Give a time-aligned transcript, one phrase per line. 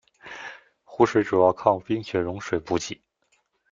[0.83, 2.99] 湖水主要靠冰雪融水补给。